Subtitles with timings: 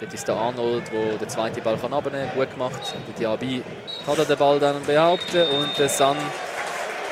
[0.00, 2.38] Dort ist der Arnold, der den zweiten Ball kann abnehmen kann.
[2.38, 2.94] Gut gemacht.
[3.08, 3.64] Der Diaby
[4.06, 5.42] kann den Ball dann behaupten.
[5.42, 6.16] Und der San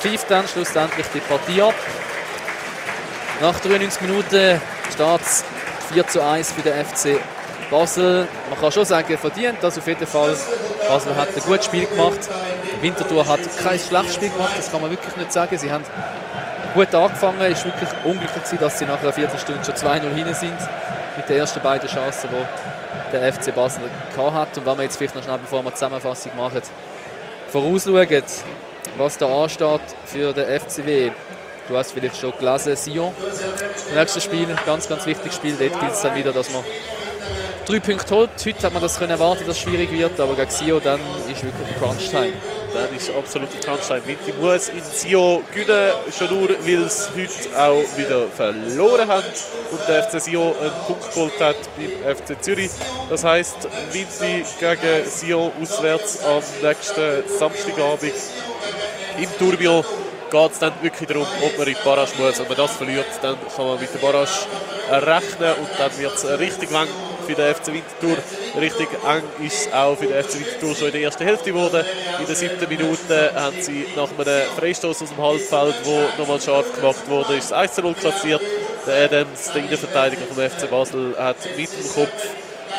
[0.00, 1.74] pfeift dann schlussendlich die Partie ab.
[3.40, 4.60] Nach 93 Minuten
[4.92, 5.44] steht es
[5.92, 7.20] 4 zu 1 für den FC
[7.70, 8.26] Basel.
[8.50, 10.36] Man kann schon sagen, verdient das auf jeden Fall.
[10.88, 12.18] Basel hat ein gutes Spiel gemacht.
[12.80, 15.56] Winterthur hat kein schlechtes Spiel gemacht, das kann man wirklich nicht sagen.
[15.56, 15.84] Sie haben
[16.74, 17.40] gut angefangen.
[17.42, 20.58] Es war wirklich unglücklich, dass sie nach einer Viertelstunde schon 2-0 hinten sind
[21.16, 23.82] mit den ersten beiden Chancen, die der FC Basel
[24.16, 24.56] hat.
[24.56, 26.62] Und wenn wir jetzt vielleicht noch schnell, bevor wir die Zusammenfassung machen,
[27.48, 28.22] vorausschauen,
[28.96, 31.10] was da ansteht für den FCW.
[31.68, 33.14] Du hast vielleicht schon gelesen, Sion.
[33.94, 35.54] Nächstes Spiel, ganz, ganz wichtiges Spiel.
[35.58, 36.64] Dort gilt es dann wieder, dass man
[37.66, 38.30] drei Punkte holt.
[38.44, 41.00] Heute hat man das können erwarten, dass es schwierig wird, aber gegen Sion dann
[41.30, 42.32] ist wirklich Crunch-Time.
[42.74, 44.02] Das ist absolut Crunch-Time.
[44.06, 49.24] Winti muss in Sion gewinnen, schon nur, weil es heute auch wieder verloren hat
[49.70, 52.70] und der FC Sion einen Punkt geholt hat beim FC Zürich.
[53.10, 58.14] Das heisst, Winti gegen Sion auswärts am nächsten Samstagabend
[59.18, 59.84] im Tourbillon
[60.30, 62.38] geht es dann wirklich darum, ob man in die Barrage muss.
[62.38, 64.30] Wenn man das verliert, dann kann man mit der Barrage
[64.90, 66.88] rechnen und dann wird es richtig lang
[67.34, 68.16] für den FC Winterthur.
[68.60, 71.84] Richtig eng ist es auch für den FC Winterthur schon in der ersten Hälfte geworden.
[72.20, 76.72] In der siebten Minute haben sie nach einem Freistoß aus dem Halbfeld, wo nochmal scharf
[76.74, 78.42] gemacht wurde, ist 1 0 kassiert.
[78.86, 82.10] Der Adams, der Innenverteidiger vom FC Basel, hat mit dem Kopf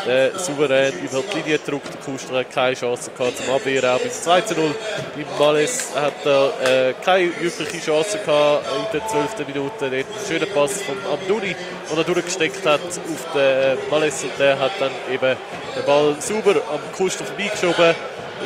[0.05, 1.93] der souverän über die Linie gedrückt.
[1.93, 3.89] Der Kuster hat keine Chance gehabt zum Abwehren.
[3.89, 4.75] Auch beim 2 0
[5.15, 9.47] beim Malles hat er äh, keine wirkliche Chance gehabt in der 12.
[9.47, 9.71] Minute.
[9.79, 11.55] Dort ein schöner Pass von Abduni,
[11.89, 14.23] den er durchgesteckt hat auf den Malles.
[14.23, 15.37] Und der hat dann eben
[15.75, 17.95] den Ball sauber am Kuster vorbeigeschoben.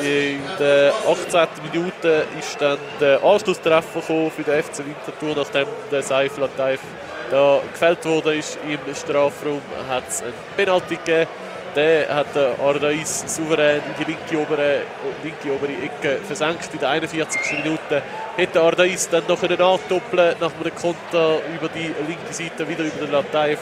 [0.01, 1.47] In der 18.
[1.71, 6.81] Minute ist dann der Anschlusstreffer für den FC Winterthur, nachdem der Seif Lataif
[7.29, 11.27] da gefällt wurde ist im Strafraum, hat es einen Penalty gegeben.
[11.75, 14.81] Der hat der Ardais souverän in die linke obere,
[15.23, 16.73] linke obere Ecke versenkt.
[16.73, 17.39] In der 41.
[17.63, 18.01] Minute
[18.35, 23.05] hätte Ardais dann noch einen andoppeln nach einem Konter über die linke Seite, wieder über
[23.05, 23.59] den Lataif,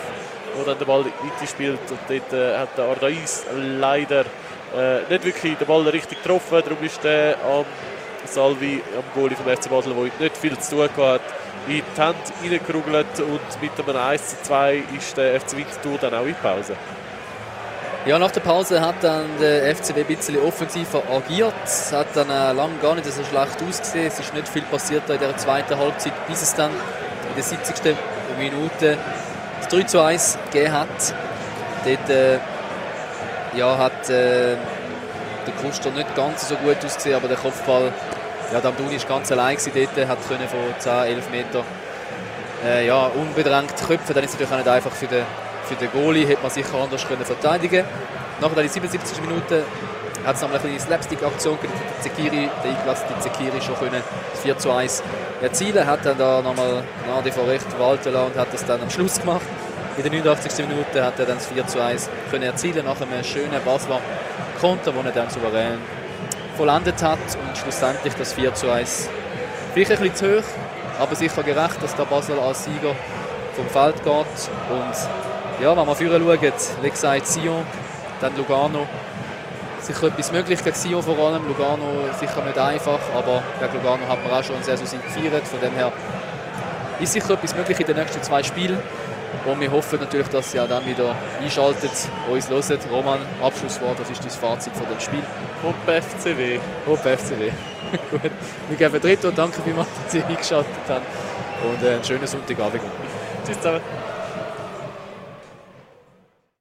[0.55, 1.79] wo dann der Ball in spielt.
[1.89, 3.45] Und dort äh, hat der Ardais
[3.79, 6.61] leider äh, nicht wirklich den Ball richtig getroffen.
[6.63, 7.65] Darum ist der am
[8.27, 11.21] Salvi, am Goalie vom FC Basel, der nicht viel zu tun hat,
[11.67, 16.13] in die Hand reingerugelt und mit einem 1 zu 2 ist der FC Winterthur dann
[16.13, 16.75] auch in Pause.
[18.05, 21.55] Ja, nach der Pause hat dann der FCW ein bisschen offensiver agiert.
[21.63, 24.05] Es hat dann äh, lange gar nicht so schlecht ausgesehen.
[24.05, 27.95] Es ist nicht viel passiert in der zweiten Halbzeit, bis es dann in der 70.
[28.37, 28.99] Minute
[29.59, 31.15] das 3 zu 1 gegeben hat.
[31.83, 32.37] Dort äh,
[33.55, 34.55] ja, hat äh,
[35.45, 37.91] der Kuster nicht ganz so gut ausgesehen, aber der Kopfball
[38.53, 41.63] ja, der Amduni war ganz allein dort, hat können von 10, 11 Meter
[42.63, 44.13] äh, ja, unbedrängt köpfen.
[44.13, 45.23] Dann ist es natürlich auch nicht einfach für den,
[45.63, 47.85] für den Goalie, hätte man sicher anders können verteidigen
[48.41, 49.63] Nachher in 77 Minuten
[50.25, 51.79] hat es noch eine Slapstick-Aktion gegeben.
[52.01, 54.03] Zekiri, der eingelassene Zekiri schon können
[54.41, 55.03] 4 zu 1
[55.41, 55.85] erzielen.
[55.85, 59.21] Hat dann da nochmal Nadi vor recht walten lassen und hat das dann am Schluss
[59.21, 59.45] gemacht.
[59.97, 60.67] In der 89.
[60.67, 64.01] Minute hat er dann das 4 zu 1 können erzielen nach einem schönen Basler
[64.55, 65.79] Konter, wo er dann souverän
[66.57, 69.09] vollendet hat und schlussendlich das 4 zu 1
[69.75, 70.47] vielleicht ein bisschen zu hoch,
[70.99, 72.95] aber sicher gerecht, dass der Basel als Sieger
[73.55, 74.49] vom Feld geht.
[74.69, 77.65] Und ja, wenn wir vorher schauen, wie gesagt, Sion,
[78.21, 78.87] dann Lugano,
[79.81, 81.45] sicher etwas möglich gegen Sion vor allem.
[81.45, 85.45] Lugano sicher nicht einfach, aber gegen Lugano hat man auch schon einen Saison gefeiert.
[85.45, 85.91] Von dem her
[87.01, 88.79] ist sicher etwas möglich in den nächsten zwei Spielen.
[89.45, 91.91] Und wir hoffen natürlich, dass auch dann wieder einschaltet,
[92.29, 92.79] uns hören.
[92.91, 95.23] Roman, Abschlusswort, was ist dein Fazit von dem Spiel?
[95.63, 96.59] Hopp FCW.
[96.87, 97.51] Hopp FCW.
[98.11, 98.31] Gut.
[98.69, 101.05] Wir geben Dritt und danke vielmals, dass Sie eingeschaltet haben.
[101.63, 102.81] Und äh, einen schönen Sonntagabend.
[103.45, 103.81] Tschüss zusammen.